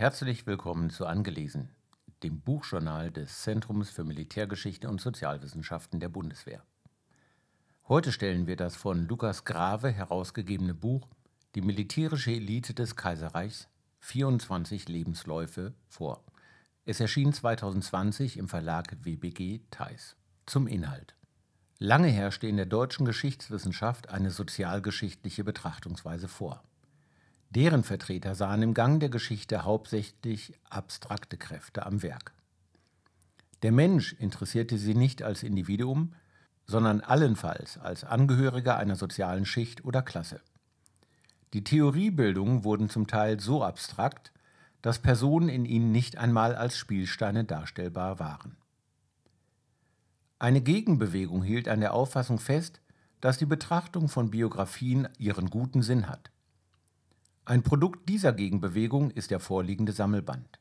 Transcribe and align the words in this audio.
Herzlich 0.00 0.46
willkommen 0.46 0.90
zu 0.90 1.06
Angelesen, 1.06 1.70
dem 2.22 2.40
Buchjournal 2.40 3.10
des 3.10 3.42
Zentrums 3.42 3.90
für 3.90 4.04
Militärgeschichte 4.04 4.88
und 4.88 5.00
Sozialwissenschaften 5.00 5.98
der 5.98 6.08
Bundeswehr. 6.08 6.62
Heute 7.88 8.12
stellen 8.12 8.46
wir 8.46 8.54
das 8.54 8.76
von 8.76 9.08
Lukas 9.08 9.44
Grave 9.44 9.90
herausgegebene 9.90 10.72
Buch 10.72 11.08
Die 11.56 11.62
militärische 11.62 12.30
Elite 12.30 12.74
des 12.74 12.94
Kaiserreichs 12.94 13.66
24 13.98 14.88
Lebensläufe 14.88 15.74
vor. 15.88 16.22
Es 16.84 17.00
erschien 17.00 17.32
2020 17.32 18.36
im 18.36 18.48
Verlag 18.48 18.98
WBG 19.02 19.62
Theis. 19.72 20.14
Zum 20.46 20.68
Inhalt. 20.68 21.16
Lange 21.80 22.06
herrschte 22.06 22.46
in 22.46 22.56
der 22.56 22.66
deutschen 22.66 23.04
Geschichtswissenschaft 23.04 24.10
eine 24.10 24.30
sozialgeschichtliche 24.30 25.42
Betrachtungsweise 25.42 26.28
vor. 26.28 26.62
Deren 27.50 27.82
Vertreter 27.82 28.34
sahen 28.34 28.62
im 28.62 28.74
Gang 28.74 29.00
der 29.00 29.08
Geschichte 29.08 29.64
hauptsächlich 29.64 30.54
abstrakte 30.68 31.36
Kräfte 31.36 31.86
am 31.86 32.02
Werk. 32.02 32.32
Der 33.62 33.72
Mensch 33.72 34.12
interessierte 34.12 34.78
sie 34.78 34.94
nicht 34.94 35.22
als 35.22 35.42
Individuum, 35.42 36.14
sondern 36.66 37.00
allenfalls 37.00 37.78
als 37.78 38.04
Angehöriger 38.04 38.76
einer 38.76 38.96
sozialen 38.96 39.46
Schicht 39.46 39.84
oder 39.84 40.02
Klasse. 40.02 40.40
Die 41.54 41.64
Theoriebildungen 41.64 42.62
wurden 42.64 42.90
zum 42.90 43.06
Teil 43.06 43.40
so 43.40 43.64
abstrakt, 43.64 44.32
dass 44.82 44.98
Personen 44.98 45.48
in 45.48 45.64
ihnen 45.64 45.90
nicht 45.90 46.18
einmal 46.18 46.54
als 46.54 46.76
Spielsteine 46.76 47.44
darstellbar 47.44 48.18
waren. 48.18 48.56
Eine 50.38 50.60
Gegenbewegung 50.60 51.42
hielt 51.42 51.68
an 51.68 51.80
der 51.80 51.94
Auffassung 51.94 52.38
fest, 52.38 52.80
dass 53.20 53.38
die 53.38 53.46
Betrachtung 53.46 54.08
von 54.08 54.30
Biografien 54.30 55.08
ihren 55.18 55.50
guten 55.50 55.82
Sinn 55.82 56.06
hat. 56.08 56.30
Ein 57.48 57.62
Produkt 57.62 58.10
dieser 58.10 58.34
Gegenbewegung 58.34 59.10
ist 59.10 59.30
der 59.30 59.40
vorliegende 59.40 59.92
Sammelband. 59.92 60.60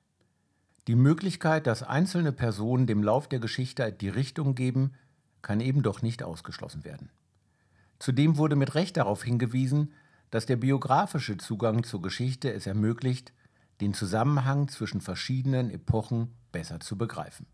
Die 0.87 0.95
Möglichkeit, 0.95 1.67
dass 1.67 1.83
einzelne 1.83 2.31
Personen 2.31 2.87
dem 2.87 3.03
Lauf 3.03 3.27
der 3.27 3.39
Geschichte 3.39 3.91
die 3.91 4.07
Richtung 4.07 4.55
geben, 4.55 4.93
kann 5.41 5.59
eben 5.59 5.83
doch 5.83 6.01
nicht 6.01 6.23
ausgeschlossen 6.23 6.85
werden. 6.85 7.09
Zudem 7.99 8.37
wurde 8.37 8.55
mit 8.55 8.73
Recht 8.73 8.95
darauf 8.95 9.21
hingewiesen, 9.21 9.91
dass 10.31 10.45
der 10.45 10.55
biografische 10.55 11.35
Zugang 11.35 11.83
zur 11.83 12.01
Geschichte 12.01 12.53
es 12.53 12.67
ermöglicht, 12.67 13.33
den 13.81 13.93
Zusammenhang 13.93 14.69
zwischen 14.69 15.01
verschiedenen 15.01 15.69
Epochen 15.69 16.35
besser 16.53 16.79
zu 16.79 16.97
begreifen. 16.97 17.47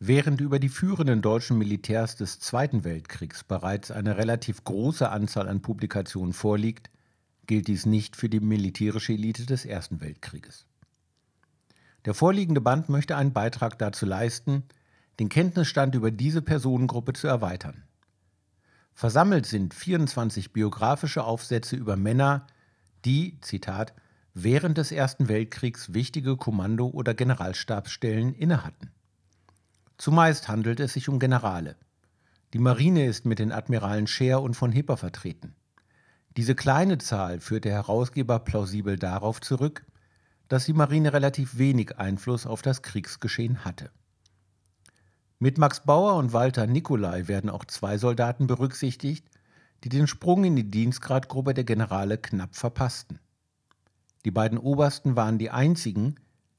Während 0.00 0.40
über 0.40 0.58
die 0.58 0.68
führenden 0.68 1.22
deutschen 1.22 1.56
Militärs 1.56 2.16
des 2.16 2.40
Zweiten 2.40 2.82
Weltkriegs 2.82 3.44
bereits 3.44 3.92
eine 3.92 4.16
relativ 4.16 4.64
große 4.64 5.08
Anzahl 5.08 5.48
an 5.48 5.62
Publikationen 5.62 6.32
vorliegt, 6.32 6.90
gilt 7.46 7.68
dies 7.68 7.86
nicht 7.86 8.16
für 8.16 8.28
die 8.28 8.40
militärische 8.40 9.12
Elite 9.12 9.46
des 9.46 9.64
Ersten 9.64 10.00
Weltkrieges. 10.00 10.66
Der 12.04 12.14
vorliegende 12.14 12.60
Band 12.60 12.88
möchte 12.88 13.16
einen 13.16 13.32
Beitrag 13.32 13.78
dazu 13.78 14.06
leisten, 14.06 14.64
den 15.20 15.28
Kenntnisstand 15.28 15.94
über 15.94 16.10
diese 16.10 16.42
Personengruppe 16.42 17.12
zu 17.12 17.26
erweitern. 17.26 17.84
Versammelt 18.94 19.46
sind 19.46 19.74
24 19.74 20.52
biografische 20.52 21.24
Aufsätze 21.24 21.76
über 21.76 21.96
Männer, 21.96 22.46
die, 23.04 23.38
Zitat, 23.40 23.94
während 24.34 24.78
des 24.78 24.92
Ersten 24.92 25.28
Weltkriegs 25.28 25.94
wichtige 25.94 26.36
Kommando- 26.36 26.90
oder 26.90 27.14
Generalstabsstellen 27.14 28.34
innehatten. 28.34 28.90
Zumeist 29.98 30.48
handelt 30.48 30.80
es 30.80 30.94
sich 30.94 31.08
um 31.08 31.18
Generale. 31.18 31.76
Die 32.52 32.58
Marine 32.58 33.06
ist 33.06 33.24
mit 33.24 33.38
den 33.38 33.52
Admiralen 33.52 34.06
Scheer 34.06 34.42
und 34.42 34.54
von 34.54 34.72
Hipper 34.72 34.96
vertreten. 34.96 35.54
Diese 36.36 36.54
kleine 36.54 36.96
Zahl 36.98 37.40
führt 37.40 37.66
der 37.66 37.74
Herausgeber 37.74 38.38
plausibel 38.38 38.96
darauf 38.96 39.40
zurück, 39.40 39.84
dass 40.48 40.64
die 40.64 40.72
Marine 40.72 41.12
relativ 41.12 41.58
wenig 41.58 41.98
Einfluss 41.98 42.46
auf 42.46 42.62
das 42.62 42.82
Kriegsgeschehen 42.82 43.64
hatte. 43.64 43.90
Mit 45.38 45.58
Max 45.58 45.80
Bauer 45.80 46.14
und 46.16 46.32
Walter 46.32 46.66
Nicolai 46.66 47.28
werden 47.28 47.50
auch 47.50 47.64
zwei 47.66 47.98
Soldaten 47.98 48.46
berücksichtigt, 48.46 49.26
die 49.84 49.88
den 49.88 50.06
Sprung 50.06 50.44
in 50.44 50.56
die 50.56 50.70
Dienstgradgruppe 50.70 51.52
der 51.52 51.64
Generale 51.64 52.16
knapp 52.16 52.54
verpassten. 52.54 53.18
Die 54.24 54.30
beiden 54.30 54.58
Obersten 54.58 55.16
waren 55.16 55.38
die 55.38 55.50
einzigen, 55.50 56.14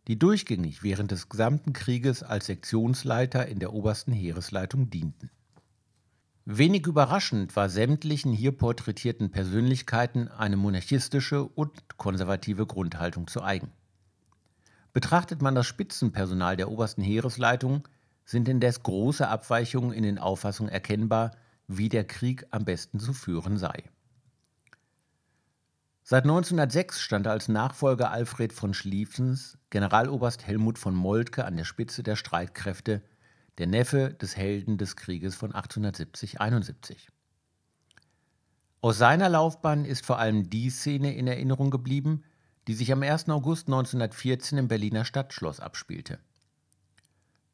die 0.07 0.19
durchgängig 0.19 0.83
während 0.83 1.11
des 1.11 1.29
gesamten 1.29 1.73
Krieges 1.73 2.21
als 2.21 2.47
Sektionsleiter 2.47 3.47
in 3.47 3.59
der 3.59 3.73
obersten 3.73 4.11
Heeresleitung 4.11 4.89
dienten. 4.89 5.31
Wenig 6.45 6.87
überraschend 6.87 7.55
war 7.55 7.69
sämtlichen 7.69 8.33
hier 8.33 8.51
porträtierten 8.51 9.31
Persönlichkeiten 9.31 10.27
eine 10.27 10.57
monarchistische 10.57 11.45
und 11.45 11.97
konservative 11.97 12.65
Grundhaltung 12.65 13.27
zu 13.27 13.41
eigen. 13.41 13.71
Betrachtet 14.91 15.41
man 15.41 15.55
das 15.55 15.67
Spitzenpersonal 15.67 16.57
der 16.57 16.69
obersten 16.69 17.01
Heeresleitung, 17.01 17.87
sind 18.25 18.49
indes 18.49 18.83
große 18.83 19.25
Abweichungen 19.25 19.93
in 19.93 20.03
den 20.03 20.19
Auffassungen 20.19 20.71
erkennbar, 20.71 21.31
wie 21.67 21.87
der 21.87 22.03
Krieg 22.03 22.45
am 22.51 22.65
besten 22.65 22.99
zu 22.99 23.13
führen 23.13 23.57
sei. 23.57 23.85
Seit 26.03 26.23
1906 26.23 26.99
stand 26.99 27.25
als 27.25 27.47
Nachfolger 27.47 28.11
Alfred 28.11 28.51
von 28.51 28.73
Schlieffens 28.73 29.57
Generaloberst 29.69 30.45
Helmut 30.45 30.77
von 30.77 30.93
Moltke 30.93 31.45
an 31.45 31.55
der 31.55 31.63
Spitze 31.63 32.03
der 32.03 32.17
Streitkräfte 32.17 33.01
der 33.57 33.67
Neffe 33.67 34.13
des 34.13 34.35
Helden 34.35 34.77
des 34.77 34.95
Krieges 34.95 35.35
von 35.35 35.53
1870-71. 35.53 37.07
Aus 38.81 38.97
seiner 38.97 39.29
Laufbahn 39.29 39.85
ist 39.85 40.05
vor 40.05 40.19
allem 40.19 40.49
die 40.49 40.69
Szene 40.69 41.15
in 41.15 41.27
Erinnerung 41.27 41.71
geblieben, 41.71 42.23
die 42.67 42.73
sich 42.73 42.91
am 42.91 43.03
1. 43.03 43.29
August 43.29 43.67
1914 43.67 44.57
im 44.57 44.67
Berliner 44.67 45.05
Stadtschloss 45.05 45.59
abspielte. 45.59 46.19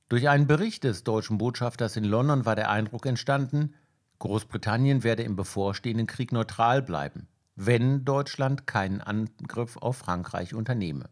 Durch 0.08 0.28
einen 0.28 0.48
Bericht 0.48 0.84
des 0.84 1.04
deutschen 1.04 1.38
Botschafters 1.38 1.96
in 1.96 2.04
London 2.04 2.46
war 2.46 2.56
der 2.56 2.72
Eindruck 2.72 3.06
entstanden, 3.06 3.76
Großbritannien 4.18 5.04
werde 5.04 5.24
im 5.24 5.36
bevorstehenden 5.36 6.08
Krieg 6.08 6.32
neutral 6.32 6.82
bleiben, 6.82 7.28
wenn 7.56 8.06
Deutschland 8.06 8.68
keinen 8.68 9.02
Angriff 9.02 9.78
auf 9.78 9.98
Frankreich 9.98 10.54
unternehme. 10.54 11.10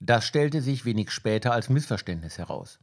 Das 0.00 0.26
stellte 0.26 0.62
sich 0.62 0.84
wenig 0.84 1.10
später 1.10 1.52
als 1.52 1.68
Missverständnis 1.68 2.38
heraus. 2.38 2.78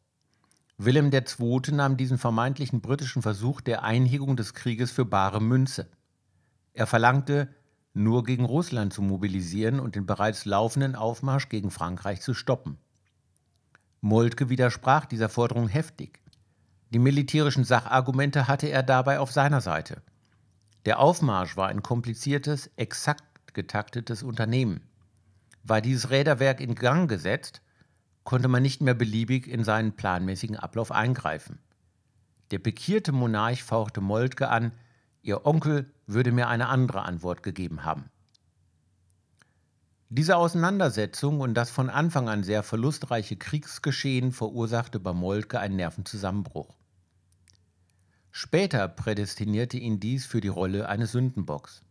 Wilhelm 0.77 1.11
II. 1.11 1.61
nahm 1.71 1.95
diesen 1.95 2.17
vermeintlichen 2.17 2.81
britischen 2.81 3.21
Versuch 3.21 3.61
der 3.61 3.83
Einhegung 3.83 4.35
des 4.35 4.53
Krieges 4.53 4.91
für 4.91 5.05
bare 5.05 5.41
Münze. 5.41 5.87
Er 6.73 6.87
verlangte, 6.87 7.47
nur 7.93 8.23
gegen 8.23 8.43
Russland 8.43 8.91
zu 8.91 9.01
mobilisieren 9.01 9.79
und 9.79 9.95
den 9.95 10.05
bereits 10.05 10.43
laufenden 10.43 10.95
Aufmarsch 10.95 11.47
gegen 11.47 11.71
Frankreich 11.71 12.19
zu 12.19 12.33
stoppen. 12.33 12.77
Moltke 14.01 14.49
widersprach 14.49 15.05
dieser 15.05 15.29
Forderung 15.29 15.69
heftig. 15.69 16.19
Die 16.89 16.99
militärischen 16.99 17.63
Sachargumente 17.63 18.49
hatte 18.49 18.67
er 18.67 18.83
dabei 18.83 19.19
auf 19.19 19.31
seiner 19.31 19.61
Seite. 19.61 20.01
Der 20.85 20.99
Aufmarsch 20.99 21.55
war 21.55 21.69
ein 21.69 21.81
kompliziertes, 21.81 22.69
exakt 22.75 23.53
getaktetes 23.53 24.21
Unternehmen. 24.21 24.81
War 25.67 25.81
dieses 25.81 26.11
Räderwerk 26.11 26.61
in 26.61 26.75
Gang 26.75 27.09
gesetzt, 27.09 27.61
konnte 28.23 28.47
man 28.47 28.61
nicht 28.61 28.81
mehr 28.81 28.93
beliebig 28.93 29.47
in 29.47 29.63
seinen 29.63 29.95
planmäßigen 29.95 30.57
Ablauf 30.57 30.91
eingreifen. 30.91 31.57
Der 32.51 32.59
pikierte 32.59 33.11
Monarch 33.11 33.63
fauchte 33.63 33.99
Moltke 33.99 34.49
an, 34.49 34.71
ihr 35.23 35.45
Onkel 35.45 35.91
würde 36.05 36.31
mir 36.31 36.47
eine 36.47 36.67
andere 36.67 37.01
Antwort 37.01 37.41
gegeben 37.41 37.83
haben. 37.83 38.11
Diese 40.09 40.37
Auseinandersetzung 40.37 41.41
und 41.41 41.55
das 41.55 41.71
von 41.71 41.89
Anfang 41.89 42.29
an 42.29 42.43
sehr 42.43 42.61
verlustreiche 42.61 43.35
Kriegsgeschehen 43.35 44.31
verursachte 44.31 44.99
bei 44.99 45.13
Moltke 45.13 45.59
einen 45.59 45.77
Nervenzusammenbruch. 45.77 46.77
Später 48.31 48.87
prädestinierte 48.87 49.77
ihn 49.77 49.99
dies 49.99 50.27
für 50.27 50.41
die 50.41 50.47
Rolle 50.47 50.87
eines 50.87 51.11
Sündenbocks. 51.11 51.81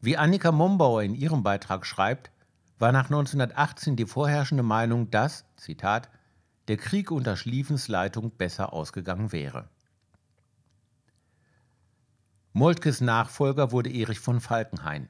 Wie 0.00 0.16
Annika 0.16 0.52
Mombauer 0.52 1.02
in 1.02 1.14
ihrem 1.14 1.42
Beitrag 1.42 1.84
schreibt, 1.84 2.30
war 2.78 2.92
nach 2.92 3.06
1918 3.06 3.96
die 3.96 4.06
vorherrschende 4.06 4.62
Meinung, 4.62 5.10
dass, 5.10 5.44
Zitat, 5.56 6.10
der 6.68 6.76
Krieg 6.76 7.10
unter 7.10 7.36
Schlieffens 7.36 7.88
Leitung 7.88 8.30
besser 8.30 8.72
ausgegangen 8.72 9.32
wäre. 9.32 9.68
Moltkes 12.52 13.00
Nachfolger 13.00 13.72
wurde 13.72 13.90
Erich 13.90 14.20
von 14.20 14.40
Falkenhayn. 14.40 15.08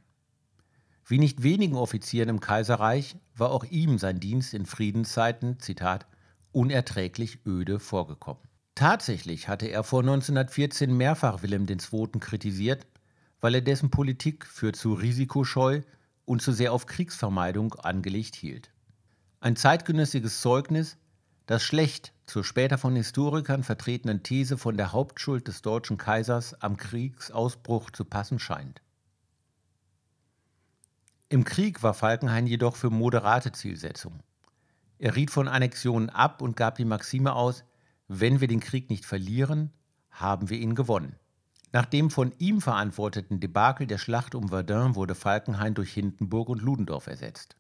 Wie 1.07 1.19
nicht 1.19 1.43
wenigen 1.43 1.77
Offizieren 1.77 2.31
im 2.31 2.41
Kaiserreich 2.41 3.17
war 3.37 3.51
auch 3.51 3.65
ihm 3.65 3.99
sein 3.99 4.21
Dienst 4.21 4.55
in 4.55 4.65
Friedenszeiten, 4.65 5.61
Zitat, 5.61 6.07
unerträglich 6.53 7.45
öde 7.45 7.79
vorgekommen. 7.79 8.43
Tatsächlich 8.75 9.49
hatte 9.49 9.67
er 9.67 9.85
vor 9.85 10.01
1914 10.01 10.97
mehrfach 10.97 11.43
Wilhelm 11.43 11.67
II. 11.69 12.09
kritisiert, 12.19 12.87
weil 13.41 13.55
er 13.55 13.61
dessen 13.61 13.91
Politik 13.91 14.47
für 14.47 14.73
zu 14.73 14.95
risikoscheu 14.95 15.83
und 16.25 16.43
zu 16.43 16.53
sehr 16.53 16.73
auf 16.73 16.87
Kriegsvermeidung 16.87 17.75
angelegt 17.75 18.37
hielt. 18.37 18.71
Ein 19.41 19.57
zeitgenössisches 19.57 20.41
Zeugnis, 20.41 20.97
das 21.47 21.63
schlecht 21.63 22.13
zur 22.25 22.45
später 22.45 22.79
von 22.79 22.97
Historikern 22.97 23.63
vertretenen 23.63 24.23
These 24.23 24.57
von 24.57 24.77
der 24.77 24.93
Hauptschuld 24.93 25.47
des 25.47 25.63
deutschen 25.63 25.99
Kaisers 25.99 26.55
am 26.63 26.77
Kriegsausbruch 26.77 27.91
zu 27.91 28.05
passen 28.05 28.39
scheint. 28.39 28.81
Im 31.29 31.45
Krieg 31.45 31.83
war 31.83 31.95
Falkenhayn 31.95 32.47
jedoch 32.47 32.77
für 32.77 32.91
moderate 32.91 33.53
Zielsetzungen. 33.53 34.23
Er 34.99 35.17
riet 35.17 35.31
von 35.31 35.49
Annexionen 35.49 36.09
ab 36.09 36.41
und 36.41 36.57
gab 36.57 36.77
die 36.77 36.85
Maxime 36.85 37.35
aus, 37.35 37.65
wenn 38.09 38.41
wir 38.41 38.49
den 38.49 38.61
Krieg 38.61 38.89
nicht 38.89 39.05
verlieren, 39.05 39.73
haben 40.11 40.49
wir 40.49 40.59
ihn 40.59 40.75
gewonnen. 40.75 41.17
Nach 41.75 41.87
dem 41.87 42.09
von 42.09 42.33
ihm 42.39 42.61
verantworteten 42.61 43.41
Debakel 43.41 43.89
der 43.89 43.99
Schlacht 43.99 44.37
um 44.37 44.51
Verdun 44.51 44.95
wurde 44.95 45.17
Falkenhayn 45.17 45.75
durch 45.75 45.93
Hindenburg 45.93 46.49
und 46.49 46.63
Ludendorff 46.63 47.09
ersetzt. 47.09 47.57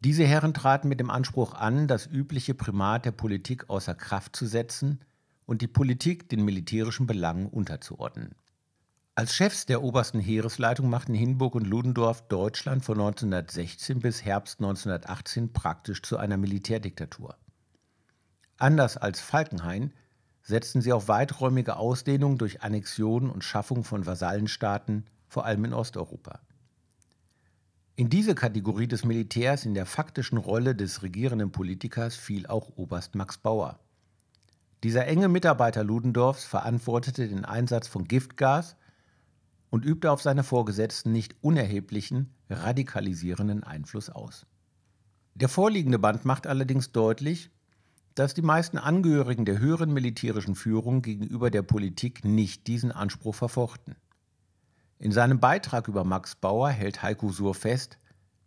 Diese 0.00 0.24
Herren 0.24 0.52
traten 0.52 0.90
mit 0.90 1.00
dem 1.00 1.08
Anspruch 1.08 1.54
an, 1.54 1.88
das 1.88 2.06
übliche 2.06 2.52
Primat 2.52 3.06
der 3.06 3.12
Politik 3.12 3.70
außer 3.70 3.94
Kraft 3.94 4.36
zu 4.36 4.44
setzen 4.44 5.00
und 5.46 5.62
die 5.62 5.68
Politik 5.68 6.28
den 6.28 6.44
militärischen 6.44 7.06
Belangen 7.06 7.46
unterzuordnen. 7.46 8.34
Als 9.14 9.34
Chefs 9.34 9.64
der 9.64 9.82
obersten 9.82 10.20
Heeresleitung 10.20 10.90
machten 10.90 11.14
Hindenburg 11.14 11.54
und 11.54 11.66
Ludendorff 11.66 12.28
Deutschland 12.28 12.84
von 12.84 13.00
1916 13.00 14.00
bis 14.00 14.22
Herbst 14.22 14.60
1918 14.60 15.54
praktisch 15.54 16.02
zu 16.02 16.18
einer 16.18 16.36
Militärdiktatur. 16.36 17.38
Anders 18.58 18.98
als 18.98 19.22
Falkenhayn 19.22 19.94
setzten 20.42 20.82
sie 20.82 20.92
auf 20.92 21.08
weiträumige 21.08 21.76
Ausdehnung 21.76 22.38
durch 22.38 22.62
Annexion 22.62 23.30
und 23.30 23.44
Schaffung 23.44 23.84
von 23.84 24.06
Vasallenstaaten, 24.06 25.06
vor 25.28 25.44
allem 25.46 25.64
in 25.64 25.72
Osteuropa. 25.72 26.40
In 27.94 28.10
diese 28.10 28.34
Kategorie 28.34 28.88
des 28.88 29.04
Militärs 29.04 29.64
in 29.64 29.74
der 29.74 29.86
faktischen 29.86 30.38
Rolle 30.38 30.74
des 30.74 31.02
regierenden 31.02 31.52
Politikers 31.52 32.16
fiel 32.16 32.46
auch 32.46 32.70
Oberst 32.76 33.14
Max 33.14 33.38
Bauer. 33.38 33.78
Dieser 34.82 35.06
enge 35.06 35.28
Mitarbeiter 35.28 35.84
Ludendorffs 35.84 36.42
verantwortete 36.42 37.28
den 37.28 37.44
Einsatz 37.44 37.86
von 37.86 38.08
Giftgas 38.08 38.76
und 39.70 39.84
übte 39.84 40.10
auf 40.10 40.20
seine 40.20 40.42
Vorgesetzten 40.42 41.12
nicht 41.12 41.36
unerheblichen, 41.40 42.34
radikalisierenden 42.50 43.62
Einfluss 43.62 44.10
aus. 44.10 44.46
Der 45.34 45.48
vorliegende 45.48 45.98
Band 45.98 46.24
macht 46.24 46.46
allerdings 46.46 46.90
deutlich, 46.92 47.50
dass 48.14 48.34
die 48.34 48.42
meisten 48.42 48.78
Angehörigen 48.78 49.44
der 49.44 49.58
höheren 49.58 49.92
militärischen 49.92 50.54
Führung 50.54 51.02
gegenüber 51.02 51.50
der 51.50 51.62
Politik 51.62 52.24
nicht 52.24 52.66
diesen 52.66 52.92
Anspruch 52.92 53.34
verfochten. 53.34 53.96
In 54.98 55.12
seinem 55.12 55.40
Beitrag 55.40 55.88
über 55.88 56.04
Max 56.04 56.36
Bauer 56.36 56.70
hält 56.70 57.02
Heiko 57.02 57.30
Suhr 57.30 57.54
fest, 57.54 57.98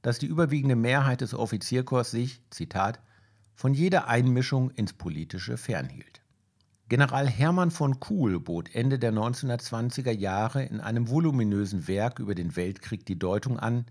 dass 0.01 0.19
die 0.19 0.27
überwiegende 0.27 0.75
Mehrheit 0.75 1.21
des 1.21 1.33
Offizierkorps 1.33 2.11
sich, 2.11 2.41
Zitat, 2.49 2.99
von 3.55 3.73
jeder 3.73 4.07
Einmischung 4.07 4.69
ins 4.71 4.93
Politische 4.93 5.57
fernhielt. 5.57 6.21
General 6.87 7.27
Hermann 7.27 7.71
von 7.71 7.99
Kuhl 7.99 8.39
bot 8.39 8.75
Ende 8.75 8.99
der 8.99 9.11
1920er 9.11 10.11
Jahre 10.11 10.63
in 10.63 10.79
einem 10.79 11.09
voluminösen 11.09 11.87
Werk 11.87 12.19
über 12.19 12.35
den 12.35 12.55
Weltkrieg 12.55 13.05
die 13.05 13.17
Deutung 13.17 13.59
an, 13.59 13.85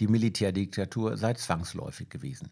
die 0.00 0.06
Militärdiktatur 0.06 1.16
sei 1.16 1.34
zwangsläufig 1.34 2.08
gewesen. 2.08 2.50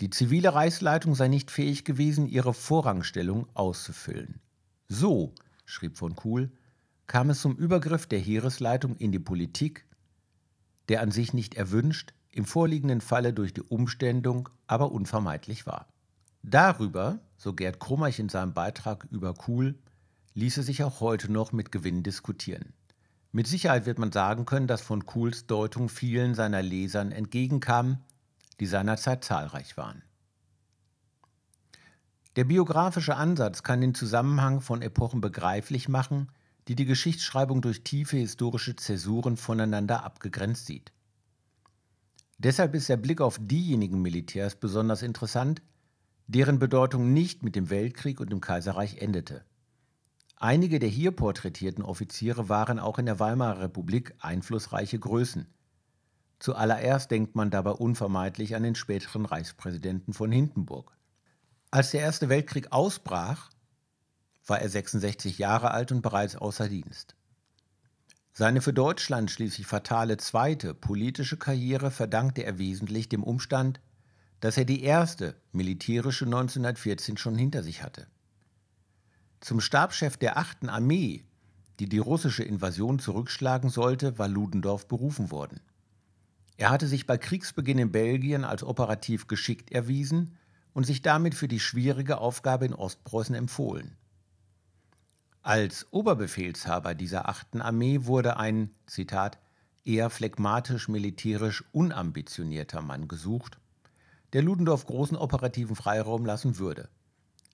Die 0.00 0.10
zivile 0.10 0.54
Reichsleitung 0.54 1.14
sei 1.14 1.28
nicht 1.28 1.50
fähig 1.50 1.84
gewesen, 1.84 2.26
ihre 2.26 2.52
Vorrangstellung 2.52 3.46
auszufüllen. 3.54 4.40
So, 4.88 5.34
schrieb 5.64 5.96
von 5.96 6.16
Kuhl, 6.16 6.50
kam 7.06 7.30
es 7.30 7.40
zum 7.40 7.56
Übergriff 7.56 8.06
der 8.06 8.18
Heeresleitung 8.18 8.96
in 8.96 9.12
die 9.12 9.18
Politik, 9.18 9.86
der 10.88 11.00
an 11.00 11.10
sich 11.10 11.32
nicht 11.32 11.54
erwünscht, 11.54 12.12
im 12.32 12.44
vorliegenden 12.44 13.00
Falle 13.00 13.32
durch 13.32 13.54
die 13.54 13.62
Umständung 13.62 14.48
aber 14.66 14.90
unvermeidlich 14.90 15.66
war. 15.66 15.86
Darüber, 16.42 17.20
so 17.36 17.52
Gerd 17.54 17.78
Krummerch 17.78 18.18
in 18.18 18.28
seinem 18.28 18.52
Beitrag 18.52 19.06
über 19.10 19.32
Kuhl, 19.32 19.78
ließe 20.34 20.62
sich 20.62 20.82
auch 20.82 21.00
heute 21.00 21.30
noch 21.30 21.52
mit 21.52 21.70
Gewinn 21.70 22.02
diskutieren. 22.02 22.72
Mit 23.30 23.46
Sicherheit 23.46 23.86
wird 23.86 23.98
man 23.98 24.12
sagen 24.12 24.44
können, 24.44 24.66
dass 24.66 24.82
von 24.82 25.06
Kuhls 25.06 25.46
Deutung 25.46 25.88
vielen 25.88 26.34
seiner 26.34 26.62
Lesern 26.62 27.12
entgegenkam, 27.12 27.98
die 28.60 28.66
seinerzeit 28.66 29.24
zahlreich 29.24 29.76
waren. 29.76 30.02
Der 32.36 32.44
biografische 32.44 33.16
Ansatz 33.16 33.62
kann 33.62 33.80
den 33.80 33.94
Zusammenhang 33.94 34.60
von 34.60 34.82
Epochen 34.82 35.20
begreiflich 35.20 35.88
machen, 35.88 36.30
die 36.66 36.74
die 36.74 36.84
Geschichtsschreibung 36.84 37.62
durch 37.62 37.84
tiefe 37.84 38.16
historische 38.16 38.74
Zäsuren 38.74 39.36
voneinander 39.36 40.02
abgegrenzt 40.02 40.66
sieht. 40.66 40.92
Deshalb 42.38 42.74
ist 42.74 42.88
der 42.88 42.96
Blick 42.96 43.20
auf 43.20 43.38
diejenigen 43.40 44.02
Militärs 44.02 44.56
besonders 44.56 45.02
interessant, 45.02 45.62
deren 46.26 46.58
Bedeutung 46.58 47.12
nicht 47.12 47.42
mit 47.42 47.54
dem 47.54 47.70
Weltkrieg 47.70 48.18
und 48.20 48.30
dem 48.30 48.40
Kaiserreich 48.40 48.98
endete. 48.98 49.44
Einige 50.36 50.78
der 50.78 50.88
hier 50.88 51.12
porträtierten 51.12 51.84
Offiziere 51.84 52.48
waren 52.48 52.78
auch 52.78 52.98
in 52.98 53.06
der 53.06 53.20
Weimarer 53.20 53.60
Republik 53.60 54.14
einflussreiche 54.18 54.98
Größen. 54.98 55.46
Zuallererst 56.38 57.10
denkt 57.10 57.34
man 57.34 57.50
dabei 57.50 57.70
unvermeidlich 57.70 58.54
an 58.54 58.62
den 58.62 58.74
späteren 58.74 59.24
Reichspräsidenten 59.24 60.12
von 60.12 60.30
Hindenburg. 60.30 60.96
Als 61.70 61.90
der 61.90 62.00
Erste 62.00 62.28
Weltkrieg 62.28 62.72
ausbrach, 62.72 63.50
war 64.46 64.60
er 64.60 64.68
66 64.68 65.38
Jahre 65.38 65.70
alt 65.70 65.90
und 65.90 66.02
bereits 66.02 66.36
außer 66.36 66.68
Dienst. 66.68 67.16
Seine 68.32 68.60
für 68.60 68.72
Deutschland 68.72 69.30
schließlich 69.30 69.66
fatale 69.66 70.16
zweite 70.16 70.74
politische 70.74 71.36
Karriere 71.36 71.90
verdankte 71.90 72.42
er 72.44 72.58
wesentlich 72.58 73.08
dem 73.08 73.22
Umstand, 73.22 73.80
dass 74.40 74.58
er 74.58 74.64
die 74.64 74.82
erste 74.82 75.36
militärische 75.52 76.24
1914 76.24 77.16
schon 77.16 77.38
hinter 77.38 77.62
sich 77.62 77.82
hatte. 77.82 78.06
Zum 79.40 79.60
Stabschef 79.60 80.16
der 80.16 80.36
8. 80.36 80.68
Armee, 80.68 81.24
die 81.78 81.88
die 81.88 81.98
russische 81.98 82.42
Invasion 82.42 82.98
zurückschlagen 82.98 83.70
sollte, 83.70 84.18
war 84.18 84.28
Ludendorff 84.28 84.88
berufen 84.88 85.30
worden. 85.30 85.60
Er 86.56 86.70
hatte 86.70 86.86
sich 86.86 87.06
bei 87.06 87.18
Kriegsbeginn 87.18 87.78
in 87.78 87.92
Belgien 87.92 88.44
als 88.44 88.62
operativ 88.62 89.26
geschickt 89.26 89.72
erwiesen 89.72 90.36
und 90.72 90.84
sich 90.84 91.02
damit 91.02 91.34
für 91.34 91.48
die 91.48 91.60
schwierige 91.60 92.18
Aufgabe 92.18 92.66
in 92.66 92.74
Ostpreußen 92.74 93.34
empfohlen. 93.34 93.96
Als 95.42 95.86
Oberbefehlshaber 95.92 96.94
dieser 96.94 97.28
achten 97.28 97.60
Armee 97.60 98.04
wurde 98.04 98.36
ein, 98.38 98.70
Zitat, 98.86 99.38
eher 99.84 100.08
phlegmatisch 100.10 100.88
militärisch 100.88 101.64
unambitionierter 101.72 102.80
Mann 102.80 103.08
gesucht, 103.08 103.58
der 104.32 104.42
Ludendorff 104.42 104.86
großen 104.86 105.16
operativen 105.16 105.76
Freiraum 105.76 106.24
lassen 106.24 106.58
würde. 106.58 106.88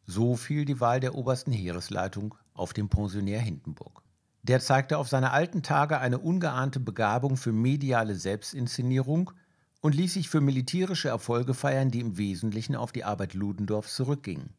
So 0.07 0.37
fiel 0.37 0.64
die 0.64 0.80
Wahl 0.80 1.00
der 1.00 1.14
obersten 1.14 1.52
Heeresleitung 1.52 2.35
auf 2.54 2.73
den 2.73 2.88
Pensionär 2.88 3.40
Hindenburg. 3.40 4.02
Der 4.42 4.61
zeigte 4.61 4.99
auf 4.99 5.09
seine 5.09 5.32
alten 5.32 5.62
Tage 5.62 5.99
eine 5.99 6.18
ungeahnte 6.18 6.80
Begabung 6.80 7.37
für 7.37 7.52
mediale 7.52 8.14
Selbstinszenierung 8.14 9.32
und 9.80 9.94
ließ 9.94 10.14
sich 10.14 10.28
für 10.28 10.40
militärische 10.40 11.09
Erfolge 11.09 11.54
feiern, 11.54 11.90
die 11.90 12.00
im 12.00 12.16
Wesentlichen 12.16 12.76
auf 12.76 12.92
die 12.92 13.04
Arbeit 13.04 13.35
Ludendorffs 13.35 13.97
zurückgingen. 13.97 14.54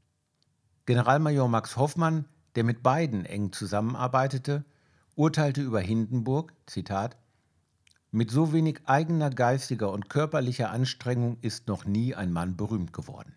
Generalmajor 0.85 1.47
Max 1.47 1.77
Hoffmann 1.77 2.25
der 2.55 2.63
mit 2.63 2.83
beiden 2.83 3.25
eng 3.25 3.51
zusammenarbeitete, 3.51 4.65
urteilte 5.15 5.61
über 5.61 5.79
Hindenburg, 5.79 6.53
Zitat, 6.65 7.17
mit 8.11 8.29
so 8.29 8.51
wenig 8.51 8.81
eigener 8.85 9.29
geistiger 9.29 9.91
und 9.91 10.09
körperlicher 10.09 10.69
Anstrengung 10.69 11.37
ist 11.41 11.67
noch 11.67 11.85
nie 11.85 12.13
ein 12.13 12.33
Mann 12.33 12.57
berühmt 12.57 12.91
geworden. 12.91 13.35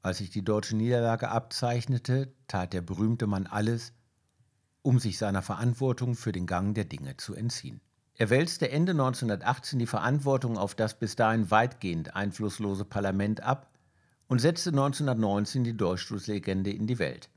Als 0.00 0.18
sich 0.18 0.30
die 0.30 0.44
deutsche 0.44 0.76
Niederlage 0.76 1.28
abzeichnete, 1.28 2.32
tat 2.48 2.72
der 2.72 2.80
berühmte 2.80 3.26
Mann 3.26 3.46
alles, 3.46 3.92
um 4.84 4.98
sich 4.98 5.16
seiner 5.16 5.40
Verantwortung 5.40 6.14
für 6.14 6.30
den 6.30 6.46
Gang 6.46 6.74
der 6.74 6.84
Dinge 6.84 7.16
zu 7.16 7.34
entziehen. 7.34 7.80
Er 8.16 8.28
wälzte 8.28 8.70
Ende 8.70 8.92
1918 8.92 9.78
die 9.78 9.86
Verantwortung 9.86 10.58
auf 10.58 10.74
das 10.74 10.98
bis 10.98 11.16
dahin 11.16 11.50
weitgehend 11.50 12.14
einflusslose 12.14 12.84
Parlament 12.84 13.42
ab 13.42 13.70
und 14.28 14.40
setzte 14.40 14.70
1919 14.70 15.64
die 15.64 15.76
Durchstoßlegende 15.76 16.70
in 16.70 16.86
die 16.86 16.98
Welt. 16.98 17.30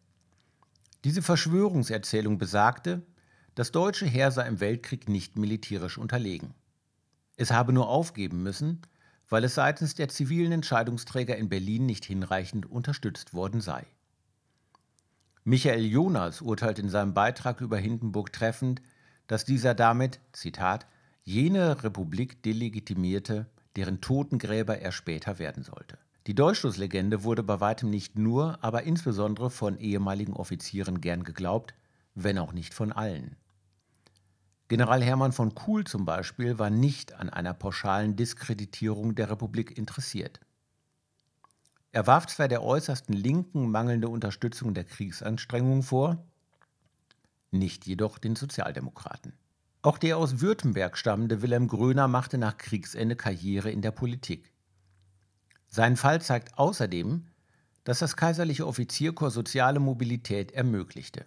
Diese 1.06 1.22
Verschwörungserzählung 1.22 2.38
besagte, 2.38 3.02
das 3.56 3.72
deutsche 3.72 4.06
Heer 4.06 4.30
sei 4.32 4.46
im 4.46 4.60
Weltkrieg 4.60 5.08
nicht 5.08 5.38
militärisch 5.38 5.98
unterlegen. 5.98 6.54
Es 7.38 7.52
habe 7.52 7.72
nur 7.72 7.88
aufgeben 7.88 8.44
müssen, 8.44 8.82
weil 9.30 9.46
es 9.46 9.56
seitens 9.56 9.96
der 9.96 10.10
zivilen 10.10 10.52
Entscheidungsträger 10.52 11.38
in 11.38 11.48
Berlin 11.48 11.86
nicht 11.86 12.04
hinreichend 12.04 12.70
unterstützt 12.70 13.34
worden 13.34 13.62
sei. 13.62 13.88
Michael 15.50 15.86
Jonas 15.86 16.42
urteilt 16.42 16.78
in 16.78 16.90
seinem 16.90 17.14
Beitrag 17.14 17.62
über 17.62 17.78
Hindenburg 17.78 18.34
treffend, 18.34 18.82
dass 19.28 19.46
dieser 19.46 19.74
damit, 19.74 20.20
Zitat, 20.34 20.86
jene 21.24 21.86
Republik 21.86 22.44
delegitimierte, 22.44 23.46
deren 23.78 24.02
Totengräber 24.02 24.80
er 24.80 24.92
später 24.92 25.40
werden 25.40 25.64
sollte. 25.64 25.98
Die 26.28 26.36
Dolchstoßlegende 26.36 27.24
wurde 27.24 27.44
bei 27.44 27.62
weitem 27.62 27.90
nicht 27.90 28.18
nur, 28.18 28.62
aber 28.62 28.84
insbesondere 28.84 29.50
von 29.50 29.80
ehemaligen 29.80 30.34
Offizieren 30.34 31.00
gern 31.00 31.24
geglaubt, 31.24 31.74
wenn 32.14 32.40
auch 32.40 32.52
nicht 32.52 32.74
von 32.74 32.92
allen. 32.92 33.38
General 34.68 35.02
Hermann 35.02 35.32
von 35.32 35.56
Kuhl 35.56 35.86
zum 35.86 36.04
Beispiel 36.04 36.60
war 36.60 36.70
nicht 36.70 37.14
an 37.14 37.30
einer 37.30 37.54
pauschalen 37.54 38.18
Diskreditierung 38.18 39.16
der 39.16 39.32
Republik 39.32 39.78
interessiert. 39.78 40.42
Er 41.92 42.08
warf 42.08 42.28
zwar 42.28 42.48
der 42.48 42.64
äußersten 42.64 43.14
Linken 43.14 43.72
mangelnde 43.72 44.10
Unterstützung 44.10 44.74
der 44.74 44.84
Kriegsanstrengungen 44.84 45.84
vor, 45.84 46.24
nicht 47.52 47.86
jedoch 47.88 48.18
den 48.18 48.36
Sozialdemokraten. 48.36 49.34
Auch 49.82 49.98
der 49.98 50.18
aus 50.18 50.42
Württemberg 50.42 50.98
stammende 50.98 51.42
Wilhelm 51.42 51.68
Gröner 51.68 52.08
machte 52.08 52.38
nach 52.38 52.58
Kriegsende 52.58 53.16
Karriere 53.16 53.72
in 53.72 53.82
der 53.82 53.92
Politik. 53.92 54.52
Sein 55.70 55.96
Fall 55.96 56.22
zeigt 56.22 56.58
außerdem, 56.58 57.28
dass 57.84 58.00
das 58.00 58.18
kaiserliche 58.18 58.68
Offizierkorps 58.68 59.34
soziale 59.34 59.80
Mobilität 59.80 60.52
ermöglichte. 60.52 61.26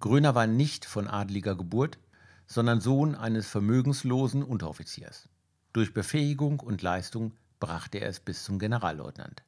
Gröner 0.00 0.34
war 0.34 0.46
nicht 0.46 0.86
von 0.86 1.06
adliger 1.06 1.54
Geburt, 1.54 1.98
sondern 2.46 2.80
Sohn 2.80 3.14
eines 3.14 3.46
vermögenslosen 3.46 4.42
Unteroffiziers. 4.42 5.28
Durch 5.72 5.94
Befähigung 5.94 6.58
und 6.58 6.82
Leistung 6.82 7.34
brachte 7.60 7.98
er 7.98 8.08
es 8.08 8.18
bis 8.18 8.42
zum 8.42 8.58
Generalleutnant. 8.58 9.44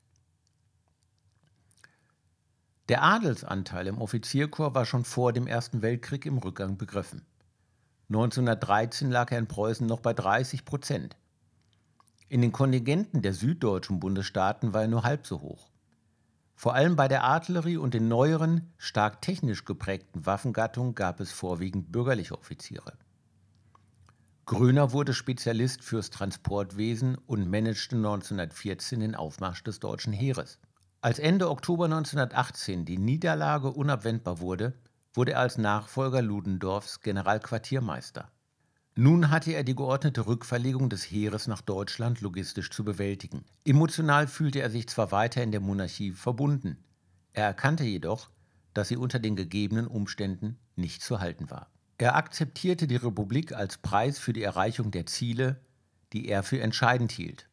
Der 2.88 3.02
Adelsanteil 3.02 3.86
im 3.86 3.98
Offizierkorps 3.98 4.74
war 4.74 4.86
schon 4.86 5.04
vor 5.04 5.32
dem 5.32 5.46
Ersten 5.46 5.82
Weltkrieg 5.82 6.26
im 6.26 6.38
Rückgang 6.38 6.76
begriffen. 6.76 7.24
1913 8.08 9.10
lag 9.10 9.30
er 9.30 9.38
in 9.38 9.46
Preußen 9.46 9.86
noch 9.86 10.00
bei 10.00 10.12
30 10.12 10.64
Prozent. 10.64 11.16
In 12.28 12.42
den 12.42 12.50
Kontingenten 12.50 13.22
der 13.22 13.34
süddeutschen 13.34 14.00
Bundesstaaten 14.00 14.72
war 14.74 14.82
er 14.82 14.88
nur 14.88 15.04
halb 15.04 15.26
so 15.26 15.40
hoch. 15.40 15.70
Vor 16.56 16.74
allem 16.74 16.96
bei 16.96 17.08
der 17.08 17.24
Artillerie 17.24 17.76
und 17.76 17.94
den 17.94 18.08
neueren, 18.08 18.72
stark 18.78 19.22
technisch 19.22 19.64
geprägten 19.64 20.26
Waffengattungen 20.26 20.94
gab 20.94 21.20
es 21.20 21.32
vorwiegend 21.32 21.92
bürgerliche 21.92 22.38
Offiziere. 22.38 22.94
Gröner 24.44 24.92
wurde 24.92 25.14
Spezialist 25.14 25.82
fürs 25.82 26.10
Transportwesen 26.10 27.16
und 27.26 27.48
managte 27.48 27.96
1914 27.96 29.00
den 29.00 29.14
Aufmarsch 29.14 29.62
des 29.62 29.78
deutschen 29.78 30.12
Heeres. 30.12 30.58
Als 31.04 31.18
Ende 31.18 31.50
Oktober 31.50 31.87
1918 31.87 32.85
die 32.85 32.97
Niederlage 32.97 33.73
unabwendbar 33.73 34.38
wurde, 34.38 34.73
wurde 35.12 35.32
er 35.32 35.40
als 35.40 35.59
Nachfolger 35.59 36.23
Ludendorffs 36.23 37.00
Generalquartiermeister. 37.00 38.30
Nun 38.94 39.28
hatte 39.28 39.50
er 39.50 39.64
die 39.64 39.75
geordnete 39.75 40.28
Rückverlegung 40.28 40.88
des 40.90 41.02
Heeres 41.02 41.49
nach 41.49 41.61
Deutschland 41.61 42.21
logistisch 42.21 42.71
zu 42.71 42.85
bewältigen. 42.85 43.44
Emotional 43.64 44.28
fühlte 44.28 44.61
er 44.61 44.71
sich 44.71 44.88
zwar 44.88 45.11
weiter 45.11 45.42
in 45.42 45.50
der 45.50 45.59
Monarchie 45.59 46.12
verbunden, 46.12 46.76
er 47.32 47.47
erkannte 47.47 47.82
jedoch, 47.82 48.30
dass 48.73 48.87
sie 48.87 48.97
unter 48.97 49.18
den 49.18 49.35
gegebenen 49.35 49.88
Umständen 49.88 50.56
nicht 50.76 51.02
zu 51.02 51.18
halten 51.18 51.50
war. 51.50 51.66
Er 51.99 52.14
akzeptierte 52.14 52.87
die 52.87 52.94
Republik 52.94 53.52
als 53.52 53.76
Preis 53.76 54.21
für 54.21 54.32
die 54.32 54.44
Erreichung 54.44 54.92
der 54.92 55.06
Ziele, 55.06 55.61
die 56.12 56.28
er 56.28 56.44
für 56.44 56.61
entscheidend 56.61 57.11
hielt, 57.11 57.49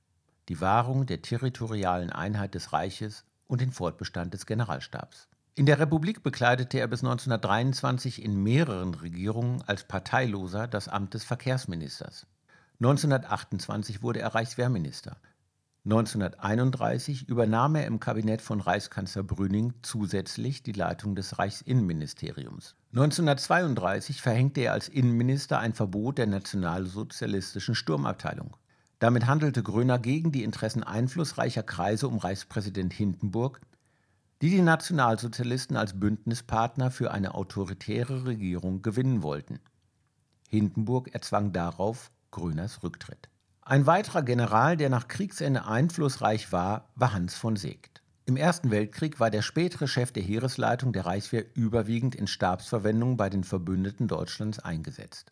die 0.49 0.61
Wahrung 0.61 1.07
der 1.07 1.23
territorialen 1.23 2.11
Einheit 2.11 2.53
des 2.53 2.73
Reiches 2.73 3.25
und 3.49 3.59
den 3.59 3.71
Fortbestand 3.71 4.33
des 4.33 4.45
Generalstabs. 4.45 5.27
In 5.55 5.65
der 5.65 5.79
Republik 5.79 6.23
bekleidete 6.23 6.79
er 6.79 6.87
bis 6.87 7.03
1923 7.03 8.23
in 8.23 8.41
mehreren 8.41 8.93
Regierungen 8.93 9.61
als 9.67 9.83
Parteiloser 9.83 10.67
das 10.67 10.87
Amt 10.87 11.15
des 11.15 11.25
Verkehrsministers. 11.25 12.27
1928 12.79 14.01
wurde 14.01 14.21
er 14.21 14.33
Reichswehrminister. 14.35 15.17
1931 15.85 17.27
übernahm 17.27 17.75
er 17.75 17.87
im 17.87 17.99
Kabinett 17.99 18.41
von 18.41 18.61
Reichskanzler 18.61 19.23
Brüning 19.23 19.73
zusätzlich 19.81 20.61
die 20.61 20.71
Leitung 20.71 21.15
des 21.15 21.39
Reichsinnenministeriums. 21.39 22.75
1932 22.91 24.21
verhängte 24.21 24.61
er 24.61 24.73
als 24.73 24.87
Innenminister 24.87 25.59
ein 25.59 25.73
Verbot 25.73 26.19
der 26.19 26.27
nationalsozialistischen 26.27 27.75
Sturmabteilung. 27.75 28.55
Damit 28.99 29.27
handelte 29.27 29.63
Gröner 29.63 29.97
gegen 29.97 30.31
die 30.33 30.43
Interessen 30.43 30.83
einflussreicher 30.83 31.63
Kreise 31.63 32.07
um 32.07 32.17
Reichspräsident 32.17 32.93
Hindenburg, 32.93 33.61
die 34.41 34.49
die 34.49 34.61
Nationalsozialisten 34.61 35.77
als 35.77 35.99
Bündnispartner 35.99 36.91
für 36.91 37.11
eine 37.11 37.33
autoritäre 37.33 38.25
Regierung 38.25 38.81
gewinnen 38.81 39.23
wollten. 39.23 39.59
Hindenburg 40.49 41.13
erzwang 41.13 41.53
darauf 41.53 42.11
Gröners 42.31 42.83
Rücktritt. 42.83 43.29
Ein 43.61 43.85
weiterer 43.85 44.23
General, 44.23 44.75
der 44.77 44.89
nach 44.89 45.07
Kriegsende 45.07 45.65
einflussreich 45.65 46.51
war, 46.51 46.89
war 46.95 47.13
Hans 47.13 47.35
von 47.35 47.55
Seeckt. 47.55 48.01
Im 48.25 48.35
Ersten 48.35 48.71
Weltkrieg 48.71 49.19
war 49.19 49.29
der 49.29 49.41
spätere 49.41 49.87
Chef 49.87 50.11
der 50.11 50.23
Heeresleitung 50.23 50.93
der 50.93 51.05
Reichswehr 51.05 51.45
überwiegend 51.55 52.15
in 52.15 52.27
Stabsverwendung 52.27 53.17
bei 53.17 53.29
den 53.29 53.43
Verbündeten 53.43 54.07
Deutschlands 54.07 54.59
eingesetzt. 54.59 55.31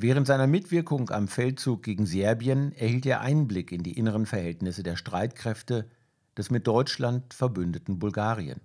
Während 0.00 0.28
seiner 0.28 0.46
Mitwirkung 0.46 1.10
am 1.10 1.26
Feldzug 1.26 1.82
gegen 1.82 2.06
Serbien 2.06 2.70
erhielt 2.70 3.04
er 3.04 3.20
Einblick 3.20 3.72
in 3.72 3.82
die 3.82 3.98
inneren 3.98 4.26
Verhältnisse 4.26 4.84
der 4.84 4.94
Streitkräfte 4.94 5.90
des 6.36 6.50
mit 6.50 6.68
Deutschland 6.68 7.34
verbündeten 7.34 7.98
Bulgarien. 7.98 8.60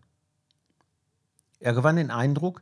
Er 1.59 1.73
gewann 1.73 1.95
den 1.95 2.11
Eindruck, 2.11 2.61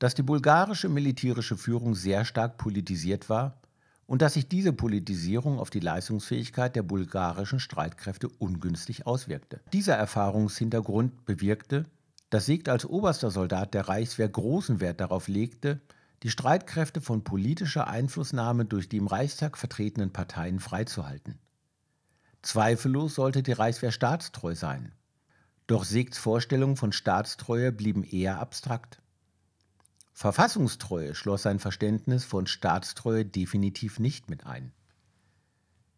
dass 0.00 0.16
die 0.16 0.24
bulgarische 0.24 0.88
militärische 0.88 1.56
Führung 1.56 1.94
sehr 1.94 2.24
stark 2.24 2.58
politisiert 2.58 3.28
war 3.28 3.60
und 4.06 4.22
dass 4.22 4.34
sich 4.34 4.48
diese 4.48 4.72
Politisierung 4.72 5.60
auf 5.60 5.70
die 5.70 5.78
Leistungsfähigkeit 5.78 6.74
der 6.74 6.82
bulgarischen 6.82 7.60
Streitkräfte 7.60 8.28
ungünstig 8.40 9.06
auswirkte. 9.06 9.60
Dieser 9.72 9.94
Erfahrungshintergrund 9.94 11.26
bewirkte, 11.26 11.84
dass 12.28 12.46
Siegt 12.46 12.68
als 12.68 12.84
oberster 12.84 13.30
Soldat 13.30 13.72
der 13.72 13.86
Reichswehr 13.86 14.28
großen 14.28 14.80
Wert 14.80 15.00
darauf 15.00 15.28
legte, 15.28 15.80
die 16.22 16.30
Streitkräfte 16.30 17.00
von 17.00 17.24
politischer 17.24 17.88
Einflussnahme 17.88 18.66
durch 18.66 18.88
die 18.88 18.98
im 18.98 19.06
Reichstag 19.06 19.56
vertretenen 19.56 20.12
Parteien 20.12 20.60
freizuhalten. 20.60 21.38
Zweifellos 22.42 23.14
sollte 23.14 23.42
die 23.42 23.52
Reichswehr 23.52 23.92
staatstreu 23.92 24.54
sein. 24.54 24.92
Doch 25.66 25.84
Segts 25.84 26.18
Vorstellungen 26.18 26.76
von 26.76 26.92
Staatstreue 26.92 27.72
blieben 27.72 28.02
eher 28.02 28.38
abstrakt. 28.38 29.00
Verfassungstreue 30.12 31.14
schloss 31.14 31.42
sein 31.42 31.58
Verständnis 31.58 32.24
von 32.24 32.46
Staatstreue 32.46 33.24
definitiv 33.24 33.98
nicht 33.98 34.28
mit 34.28 34.46
ein. 34.46 34.72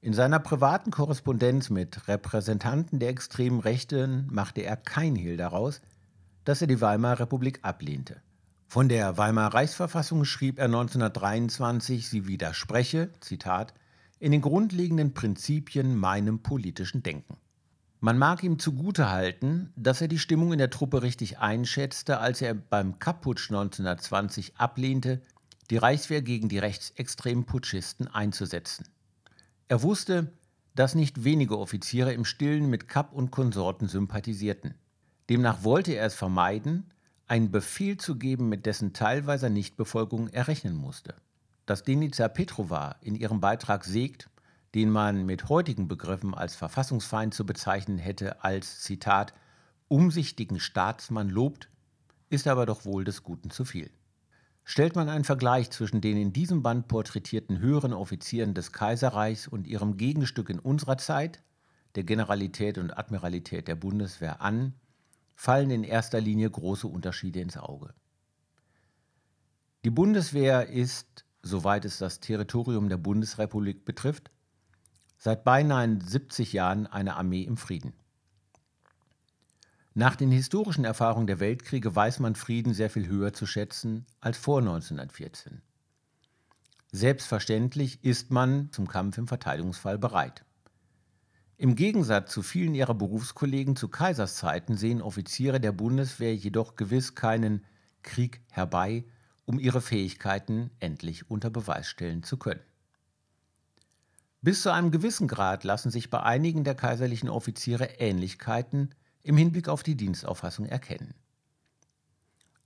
In 0.00 0.14
seiner 0.14 0.40
privaten 0.40 0.90
Korrespondenz 0.90 1.70
mit 1.70 2.08
Repräsentanten 2.08 2.98
der 2.98 3.08
extremen 3.08 3.60
Rechten 3.60 4.26
machte 4.32 4.62
er 4.62 4.76
kein 4.76 5.16
Hehl 5.16 5.36
daraus, 5.36 5.80
dass 6.44 6.60
er 6.60 6.66
die 6.66 6.80
Weimarer 6.80 7.20
Republik 7.20 7.60
ablehnte. 7.62 8.20
Von 8.72 8.88
der 8.88 9.18
Weimarer 9.18 9.52
Reichsverfassung 9.52 10.24
schrieb 10.24 10.58
er 10.58 10.64
1923, 10.64 12.08
sie 12.08 12.26
widerspreche, 12.26 13.10
Zitat, 13.20 13.74
in 14.18 14.32
den 14.32 14.40
grundlegenden 14.40 15.12
Prinzipien 15.12 15.94
meinem 15.94 16.38
politischen 16.38 17.02
Denken. 17.02 17.36
Man 18.00 18.16
mag 18.16 18.42
ihm 18.42 18.58
zugutehalten, 18.58 19.74
dass 19.76 20.00
er 20.00 20.08
die 20.08 20.18
Stimmung 20.18 20.54
in 20.54 20.58
der 20.58 20.70
Truppe 20.70 21.02
richtig 21.02 21.38
einschätzte, 21.38 22.16
als 22.16 22.40
er 22.40 22.54
beim 22.54 22.98
Kapputsch 22.98 23.50
1920 23.50 24.56
ablehnte, 24.56 25.20
die 25.68 25.76
Reichswehr 25.76 26.22
gegen 26.22 26.48
die 26.48 26.58
rechtsextremen 26.58 27.44
Putschisten 27.44 28.08
einzusetzen. 28.08 28.88
Er 29.68 29.82
wusste, 29.82 30.32
dass 30.74 30.94
nicht 30.94 31.24
wenige 31.24 31.58
Offiziere 31.58 32.14
im 32.14 32.24
Stillen 32.24 32.70
mit 32.70 32.88
Kapp 32.88 33.12
und 33.12 33.30
Konsorten 33.32 33.86
sympathisierten. 33.86 34.76
Demnach 35.28 35.62
wollte 35.62 35.92
er 35.92 36.06
es 36.06 36.14
vermeiden, 36.14 36.91
einen 37.32 37.50
Befehl 37.50 37.96
zu 37.96 38.16
geben, 38.16 38.48
mit 38.48 38.66
dessen 38.66 38.92
teilweiser 38.92 39.48
Nichtbefolgung 39.48 40.28
er 40.28 40.48
rechnen 40.48 40.76
musste 40.76 41.14
dass 41.66 41.84
Denica 41.84 42.28
Petrova 42.28 42.96
in 43.00 43.14
ihrem 43.14 43.40
Beitrag 43.40 43.84
sägt, 43.84 44.28
den 44.74 44.90
man 44.90 45.26
mit 45.26 45.48
heutigen 45.48 45.88
Begriffen 45.88 46.34
als 46.34 46.56
Verfassungsfeind 46.56 47.34
zu 47.34 47.44
bezeichnen 47.46 47.98
hätte, 47.98 48.42
als 48.42 48.80
Zitat 48.80 49.34
umsichtigen 49.88 50.60
Staatsmann 50.60 51.28
lobt, 51.28 51.68
ist 52.30 52.48
aber 52.48 52.66
doch 52.66 52.84
wohl 52.84 53.04
des 53.04 53.22
Guten 53.22 53.50
zu 53.50 53.64
viel. 53.64 53.90
Stellt 54.64 54.96
man 54.96 55.08
einen 55.08 55.24
Vergleich 55.24 55.70
zwischen 55.70 56.00
den 56.00 56.16
in 56.16 56.32
diesem 56.32 56.62
Band 56.62 56.88
porträtierten 56.88 57.58
höheren 57.58 57.92
Offizieren 57.92 58.54
des 58.54 58.72
Kaiserreichs 58.72 59.48
und 59.48 59.66
ihrem 59.66 59.96
Gegenstück 59.96 60.48
in 60.48 60.58
unserer 60.58 60.98
Zeit, 60.98 61.42
der 61.94 62.04
Generalität 62.04 62.78
und 62.78 62.96
Admiralität 62.96 63.68
der 63.68 63.74
Bundeswehr, 63.74 64.40
an, 64.40 64.72
fallen 65.34 65.70
in 65.70 65.84
erster 65.84 66.20
Linie 66.20 66.50
große 66.50 66.86
Unterschiede 66.86 67.40
ins 67.40 67.56
Auge. 67.56 67.94
Die 69.84 69.90
Bundeswehr 69.90 70.68
ist 70.68 71.24
soweit 71.42 71.84
es 71.84 71.98
das 71.98 72.20
Territorium 72.20 72.88
der 72.88 72.96
Bundesrepublik 72.96 73.84
betrifft, 73.84 74.30
seit 75.18 75.44
beinahe 75.44 75.98
70 76.00 76.52
Jahren 76.52 76.86
eine 76.86 77.16
Armee 77.16 77.42
im 77.42 77.56
Frieden. 77.56 77.92
Nach 79.94 80.16
den 80.16 80.30
historischen 80.30 80.84
Erfahrungen 80.84 81.26
der 81.26 81.40
Weltkriege 81.40 81.94
weiß 81.94 82.20
man 82.20 82.34
Frieden 82.34 82.72
sehr 82.72 82.88
viel 82.88 83.06
höher 83.08 83.34
zu 83.34 83.46
schätzen 83.46 84.06
als 84.20 84.38
vor 84.38 84.60
1914. 84.60 85.60
Selbstverständlich 86.92 88.02
ist 88.04 88.30
man 88.30 88.70
zum 88.72 88.86
Kampf 88.86 89.18
im 89.18 89.28
Verteidigungsfall 89.28 89.98
bereit. 89.98 90.44
Im 91.62 91.76
Gegensatz 91.76 92.32
zu 92.32 92.42
vielen 92.42 92.74
ihrer 92.74 92.92
Berufskollegen 92.92 93.76
zu 93.76 93.86
Kaiserszeiten 93.86 94.76
sehen 94.76 95.00
Offiziere 95.00 95.60
der 95.60 95.70
Bundeswehr 95.70 96.34
jedoch 96.34 96.74
gewiss 96.74 97.14
keinen 97.14 97.64
Krieg 98.02 98.40
herbei, 98.50 99.04
um 99.44 99.60
ihre 99.60 99.80
Fähigkeiten 99.80 100.72
endlich 100.80 101.30
unter 101.30 101.50
Beweis 101.50 101.86
stellen 101.86 102.24
zu 102.24 102.36
können. 102.36 102.64
Bis 104.40 104.62
zu 104.62 104.72
einem 104.72 104.90
gewissen 104.90 105.28
Grad 105.28 105.62
lassen 105.62 105.92
sich 105.92 106.10
bei 106.10 106.20
einigen 106.24 106.64
der 106.64 106.74
kaiserlichen 106.74 107.28
Offiziere 107.28 107.84
Ähnlichkeiten 108.00 108.92
im 109.22 109.36
Hinblick 109.36 109.68
auf 109.68 109.84
die 109.84 109.96
Dienstauffassung 109.96 110.66
erkennen. 110.66 111.14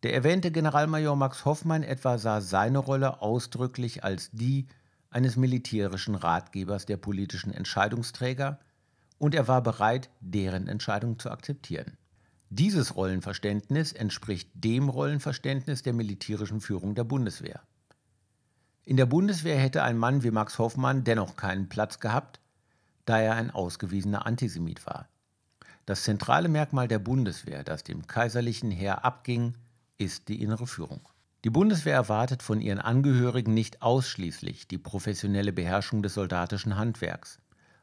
Der 0.05 0.15
erwähnte 0.15 0.51
Generalmajor 0.51 1.17
Max 1.17 1.45
Hoffmann 1.45 1.83
etwa 1.83 2.17
sah 2.17 2.41
seine 2.41 2.79
Rolle 2.79 3.21
ausdrücklich 3.21 4.05
als 4.05 4.31
die 4.31 4.69
eines 5.11 5.37
militärischen 5.37 6.15
Ratgebers 6.15 6.87
der 6.87 6.97
politischen 6.97 7.53
Entscheidungsträger 7.53 8.59
und 9.19 9.35
er 9.35 9.49
war 9.49 9.63
bereit, 9.63 10.11
deren 10.21 10.69
Entscheidung 10.69 11.19
zu 11.19 11.31
akzeptieren. 11.31 11.97
Dieses 12.51 12.95
Rollenverständnis 12.95 13.93
entspricht 13.93 14.51
dem 14.55 14.89
Rollenverständnis 14.89 15.83
der 15.83 15.93
militärischen 15.93 16.61
Führung 16.61 16.95
der 16.95 17.05
Bundeswehr. 17.05 17.61
In 18.85 18.97
der 18.97 19.07
Bundeswehr 19.07 19.59
hätte 19.59 19.83
ein 19.83 19.99
Mann 19.99 20.23
wie 20.23 20.31
Max 20.31 20.59
Hoffmann 20.59 21.03
dennoch 21.03 21.35
keinen 21.35 21.69
Platz 21.69 21.99
gehabt, 21.99 22.41
da 23.05 23.19
er 23.19 23.35
ein 23.35 23.51
ausgewiesener 23.51 24.27
Antisemit 24.27 24.87
war. 24.87 25.09
Das 25.87 26.05
zentrale 26.05 26.49
Merkmal 26.49 26.87
der 26.87 26.99
Bundeswehr, 26.99 27.65
das 27.65 27.83
dem 27.83 28.07
kaiserlichen 28.07 28.71
Heer 28.71 29.05
abging, 29.05 29.55
ist 29.99 30.29
die 30.29 30.43
innere 30.43 30.67
Führung. 30.67 31.01
Die 31.45 31.51
Bundeswehr 31.51 31.95
erwartet 31.95 32.43
von 32.43 32.61
ihren 32.61 32.81
Angehörigen 32.81 33.55
nicht 33.55 33.83
ausschließlich 33.83 34.67
die 34.69 34.79
professionelle 34.79 35.53
Beherrschung 35.53 36.03
des 36.03 36.15
soldatischen 36.15 36.77
Handwerks, 36.77 37.39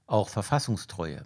auch 0.06 0.30
Verfassungstreue, 0.30 1.24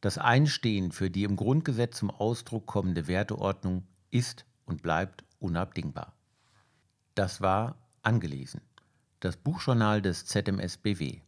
das 0.00 0.18
Einstehen 0.18 0.92
für 0.92 1.10
die 1.10 1.24
im 1.24 1.36
Grundgesetz 1.36 1.98
zum 1.98 2.10
Ausdruck 2.10 2.66
kommende 2.66 3.08
Werteordnung 3.08 3.86
ist 4.10 4.44
und 4.64 4.82
bleibt 4.82 5.24
unabdingbar. 5.38 6.14
Das 7.14 7.40
war 7.40 7.78
angelesen. 8.02 8.60
Das 9.20 9.36
Buchjournal 9.36 10.02
des 10.02 10.26
ZMSBW. 10.26 11.20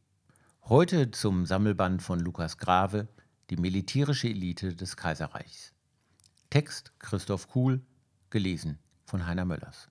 Heute 0.62 1.10
zum 1.10 1.46
Sammelband 1.46 2.02
von 2.02 2.20
Lukas 2.20 2.58
Grave, 2.58 3.08
die 3.50 3.56
militärische 3.56 4.28
Elite 4.28 4.76
des 4.76 4.96
Kaiserreichs. 4.96 5.72
Text 6.50 6.92
Christoph 7.00 7.48
Kuhl, 7.48 7.82
gelesen 8.28 8.78
von 9.04 9.26
Heiner 9.26 9.44
Möllers. 9.44 9.88